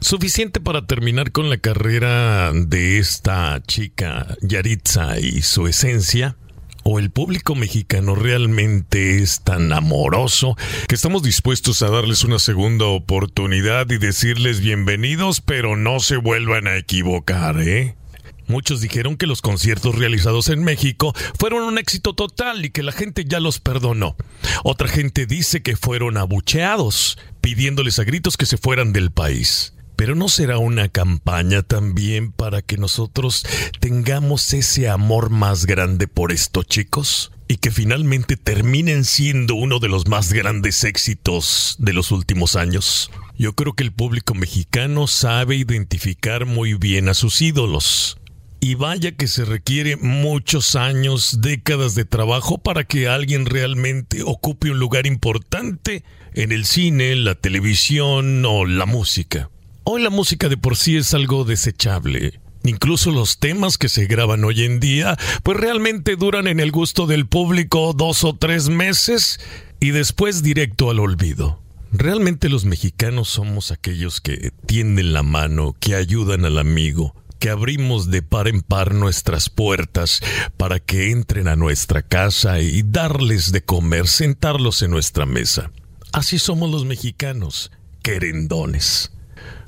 Suficiente 0.02 0.60
para 0.60 0.88
terminar 0.88 1.32
con 1.32 1.52
la 1.52 1.58
carrera 1.58 2.52
de 2.54 2.98
esta 2.98 3.62
chica 3.68 4.36
Yaritza 4.42 5.20
y 5.20 5.44
su 5.44 5.68
esencia 5.68 6.38
o 6.82 6.98
el 6.98 7.12
público 7.12 7.54
mexicano 7.54 8.16
realmente 8.16 9.22
es 9.22 9.44
tan 9.44 9.72
amoroso 9.72 10.58
que 10.88 10.96
estamos 10.96 11.22
dispuestos 11.22 11.84
a 11.84 11.92
darles 11.92 12.24
una 12.24 12.40
segunda 12.40 12.86
oportunidad 12.86 13.92
y 13.92 14.00
decirles 14.00 14.60
bienvenidos, 14.60 15.40
pero 15.40 15.78
no 15.78 16.00
se 16.00 16.18
vuelvan 16.18 16.66
a 16.66 16.78
equivocar, 16.78 17.62
¿eh? 17.62 17.96
Muchos 18.48 18.82
dijeron 18.82 19.18
que 19.18 19.28
los 19.28 19.44
conciertos 19.44 19.94
realizados 19.94 20.50
en 20.50 20.64
México 20.64 21.14
fueron 21.38 21.62
un 21.62 21.78
éxito 21.78 22.16
total 22.16 22.66
y 22.66 22.72
que 22.72 22.82
la 22.82 22.92
gente 22.92 23.24
ya 23.26 23.40
los 23.40 23.60
perdonó. 23.60 24.16
Otra 24.64 24.88
gente 24.88 25.28
dice 25.28 25.62
que 25.62 25.76
fueron 25.76 26.18
abucheados, 26.18 27.20
pidiéndoles 27.40 28.00
a 28.00 28.04
gritos 28.04 28.36
que 28.36 28.48
se 28.48 28.58
fueran 28.58 28.94
del 28.94 29.12
país. 29.12 29.76
Pero 30.02 30.16
¿no 30.16 30.30
será 30.30 30.58
una 30.58 30.90
campaña 30.90 31.62
también 31.62 32.32
para 32.32 32.64
que 32.64 32.76
nosotros 32.76 33.46
tengamos 33.80 34.52
ese 34.52 34.90
amor 34.90 35.30
más 35.30 35.68
grande 35.68 36.08
por 36.08 36.32
estos 36.32 36.66
chicos? 36.66 37.32
Y 37.48 37.58
que 37.58 37.70
finalmente 37.70 38.36
terminen 38.36 39.06
siendo 39.06 39.54
uno 39.54 39.78
de 39.78 39.90
los 39.90 40.08
más 40.08 40.34
grandes 40.34 40.86
éxitos 40.86 41.76
de 41.78 41.94
los 41.94 42.10
últimos 42.10 42.56
años. 42.56 43.12
Yo 43.38 43.54
creo 43.54 43.74
que 43.74 43.84
el 43.84 43.92
público 43.92 44.34
mexicano 44.34 45.06
sabe 45.06 45.56
identificar 45.56 46.48
muy 46.48 46.74
bien 46.74 47.08
a 47.08 47.14
sus 47.14 47.40
ídolos. 47.40 48.18
Y 48.60 48.74
vaya 48.74 49.12
que 49.12 49.28
se 49.28 49.46
requiere 49.46 49.98
muchos 49.98 50.76
años, 50.76 51.42
décadas 51.42 51.94
de 51.94 52.06
trabajo 52.06 52.58
para 52.58 52.86
que 52.86 53.08
alguien 53.08 53.46
realmente 53.46 54.24
ocupe 54.24 54.72
un 54.72 54.80
lugar 54.80 55.06
importante 55.06 56.04
en 56.34 56.52
el 56.52 56.66
cine, 56.66 57.16
la 57.16 57.36
televisión 57.36 58.44
o 58.48 58.66
la 58.66 58.88
música. 58.88 59.52
Hoy 59.84 60.04
la 60.04 60.12
música 60.12 60.48
de 60.48 60.58
por 60.58 60.78
sí 60.78 60.96
es 60.96 61.16
algo 61.16 61.44
desechable. 61.44 62.40
Incluso 62.64 63.10
los 63.10 63.40
temas 63.40 63.80
que 63.80 63.90
se 63.90 64.06
graban 64.06 64.44
hoy 64.44 64.64
en 64.64 64.80
día, 64.80 65.18
pues 65.42 65.58
realmente 65.58 66.16
duran 66.16 66.46
en 66.46 66.60
el 66.60 66.72
gusto 66.72 67.08
del 67.08 67.26
público 67.26 67.94
dos 67.94 68.24
o 68.24 68.36
tres 68.36 68.70
meses 68.70 69.40
y 69.80 69.90
después 69.90 70.44
directo 70.44 70.92
al 70.92 71.00
olvido. 71.00 71.60
Realmente 71.92 72.48
los 72.48 72.64
mexicanos 72.64 73.30
somos 73.30 73.72
aquellos 73.72 74.22
que 74.22 74.52
tienden 74.68 75.14
la 75.14 75.24
mano, 75.24 75.76
que 75.80 75.96
ayudan 75.96 76.46
al 76.46 76.60
amigo, 76.60 77.16
que 77.40 77.50
abrimos 77.50 78.12
de 78.12 78.22
par 78.22 78.48
en 78.48 78.62
par 78.62 78.94
nuestras 78.94 79.50
puertas 79.50 80.22
para 80.58 80.80
que 80.80 81.10
entren 81.10 81.48
a 81.48 81.56
nuestra 81.56 82.04
casa 82.04 82.60
y 82.60 82.84
darles 82.84 83.52
de 83.52 83.64
comer, 83.64 84.08
sentarlos 84.08 84.84
en 84.84 84.92
nuestra 84.92 85.26
mesa. 85.26 85.72
Así 86.12 86.38
somos 86.38 86.70
los 86.70 86.86
mexicanos, 86.86 87.72
querendones 88.04 89.12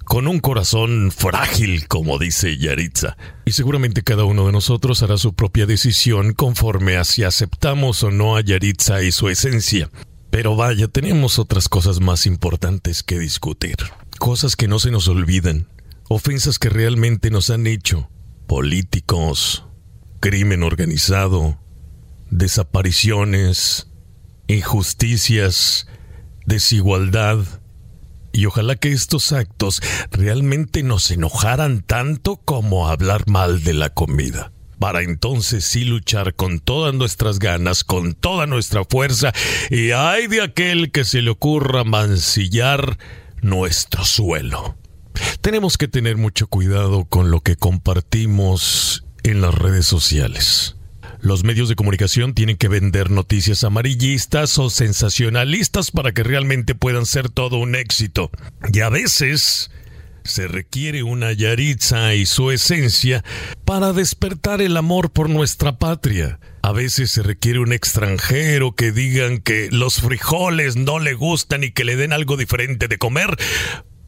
con 0.06 0.28
un 0.28 0.40
corazón 0.40 1.12
frágil, 1.12 1.88
como 1.88 2.20
dice 2.20 2.58
Yaritza. 2.58 3.18
Y 3.46 3.54
seguramente 3.54 4.04
cada 4.04 4.26
uno 4.26 4.46
de 4.46 4.52
nosotros 4.52 5.02
hará 5.02 5.18
su 5.18 5.34
propia 5.34 5.66
decisión 5.66 6.34
conforme 6.34 6.98
a 6.98 7.04
si 7.04 7.24
aceptamos 7.24 8.04
o 8.04 8.12
no 8.12 8.36
a 8.36 8.42
Yaritza 8.42 9.02
y 9.02 9.12
su 9.12 9.30
esencia. 9.30 9.90
Pero 10.30 10.56
vaya, 10.56 10.88
tenemos 10.88 11.40
otras 11.40 11.70
cosas 11.70 12.00
más 12.00 12.26
importantes 12.26 13.04
que 13.04 13.20
discutir. 13.20 13.78
Cosas 14.20 14.56
que 14.56 14.68
no 14.68 14.80
se 14.80 14.92
nos 14.92 15.08
olvidan. 15.08 15.68
Ofensas 16.10 16.60
que 16.60 16.70
realmente 16.70 17.30
nos 17.30 17.50
han 17.50 17.68
hecho. 17.68 18.10
Políticos, 18.48 19.66
crimen 20.20 20.64
organizado, 20.64 21.60
desapariciones, 22.30 23.88
injusticias, 24.48 25.88
desigualdad 26.46 27.63
y 28.34 28.48
ojalá 28.48 28.76
que 28.76 28.92
estos 28.92 29.32
actos 29.32 29.82
realmente 30.12 30.84
nos 30.84 31.10
enojaran 31.12 31.82
tanto 31.82 32.38
como 32.38 32.90
hablar 32.90 33.30
mal 33.30 33.64
de 33.64 33.74
la 33.74 33.92
comida. 33.92 34.52
Para 34.80 35.04
entonces 35.04 35.64
sí 35.64 35.86
luchar 35.86 36.34
con 36.34 36.60
todas 36.60 36.94
nuestras 36.94 37.40
ganas, 37.40 37.86
con 37.86 38.16
toda 38.16 38.48
nuestra 38.48 38.84
fuerza, 38.84 39.32
y 39.70 39.92
ay 39.92 40.28
de 40.28 40.42
aquel 40.42 40.92
que 40.92 41.06
se 41.06 41.22
le 41.22 41.30
ocurra 41.30 41.86
mancillar 41.86 42.98
nuestro 43.42 44.04
suelo. 44.04 44.76
Tenemos 45.42 45.78
que 45.78 45.88
tener 45.88 46.18
mucho 46.18 46.48
cuidado 46.48 47.06
con 47.06 47.30
lo 47.30 47.40
que 47.42 47.56
compartimos 47.56 49.06
en 49.24 49.42
las 49.42 49.54
redes 49.54 49.86
sociales. 49.86 50.76
Los 51.24 51.46
medios 51.46 51.70
de 51.70 51.78
comunicación 51.78 52.34
tienen 52.34 52.58
que 52.58 52.68
vender 52.68 53.10
noticias 53.10 53.64
amarillistas 53.64 54.60
o 54.60 54.70
sensacionalistas 54.70 55.90
para 55.90 56.12
que 56.12 56.22
realmente 56.22 56.76
puedan 56.76 57.06
ser 57.06 57.30
todo 57.30 57.60
un 57.60 57.76
éxito. 57.76 58.30
Y 58.74 58.82
a 58.82 58.90
veces 58.90 59.72
se 60.26 60.50
requiere 60.50 61.02
una 61.02 61.32
Yaritza 61.32 62.14
y 62.14 62.26
su 62.26 62.52
esencia 62.52 63.24
para 63.64 63.94
despertar 63.94 64.62
el 64.62 64.76
amor 64.76 65.12
por 65.12 65.30
nuestra 65.30 65.78
patria. 65.78 66.42
A 66.62 66.74
veces 66.74 67.12
se 67.12 67.24
requiere 67.24 67.60
un 67.60 67.72
extranjero 67.72 68.76
que 68.76 68.92
digan 68.92 69.38
que 69.38 69.70
los 69.72 70.02
frijoles 70.02 70.76
no 70.76 71.00
le 71.00 71.14
gustan 71.14 71.64
y 71.64 71.72
que 71.72 71.86
le 71.86 71.96
den 71.96 72.12
algo 72.12 72.36
diferente 72.36 72.90
de 72.90 72.98
comer 72.98 73.38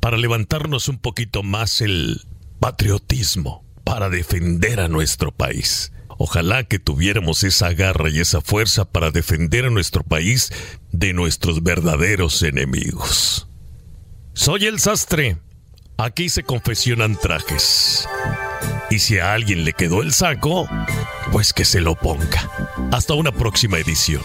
para 0.01 0.17
levantarnos 0.17 0.89
un 0.89 0.97
poquito 0.97 1.43
más 1.43 1.79
el 1.79 2.23
patriotismo, 2.59 3.63
para 3.85 4.09
defender 4.09 4.81
a 4.81 4.89
nuestro 4.89 5.31
país. 5.31 5.93
Ojalá 6.17 6.63
que 6.63 6.79
tuviéramos 6.79 7.43
esa 7.43 7.73
garra 7.73 8.09
y 8.09 8.19
esa 8.19 8.41
fuerza 8.41 8.85
para 8.85 9.11
defender 9.11 9.65
a 9.65 9.69
nuestro 9.69 10.03
país 10.03 10.51
de 10.91 11.13
nuestros 11.13 11.63
verdaderos 11.63 12.41
enemigos. 12.43 13.47
Soy 14.33 14.65
el 14.65 14.79
sastre. 14.79 15.37
Aquí 15.97 16.29
se 16.29 16.43
confesionan 16.43 17.17
trajes. 17.17 18.07
Y 18.89 18.99
si 18.99 19.17
a 19.17 19.33
alguien 19.33 19.63
le 19.63 19.73
quedó 19.73 20.01
el 20.01 20.13
saco, 20.13 20.67
pues 21.31 21.53
que 21.53 21.65
se 21.65 21.81
lo 21.81 21.95
ponga. 21.95 22.49
Hasta 22.91 23.13
una 23.13 23.31
próxima 23.31 23.77
edición. 23.77 24.21